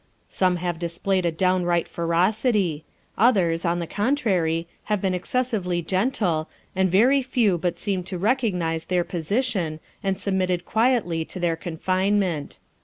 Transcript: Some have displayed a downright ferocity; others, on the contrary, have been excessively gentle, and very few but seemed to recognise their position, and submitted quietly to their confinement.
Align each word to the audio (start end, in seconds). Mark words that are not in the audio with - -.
Some 0.29 0.55
have 0.55 0.79
displayed 0.79 1.27
a 1.27 1.31
downright 1.31 1.87
ferocity; 1.87 2.83
others, 3.19 3.63
on 3.65 3.77
the 3.77 3.85
contrary, 3.85 4.67
have 4.85 4.99
been 4.99 5.13
excessively 5.13 5.83
gentle, 5.83 6.49
and 6.75 6.89
very 6.89 7.21
few 7.21 7.59
but 7.59 7.77
seemed 7.77 8.07
to 8.07 8.17
recognise 8.17 8.85
their 8.85 9.03
position, 9.03 9.79
and 10.01 10.19
submitted 10.19 10.65
quietly 10.65 11.23
to 11.25 11.39
their 11.39 11.55
confinement. 11.55 12.57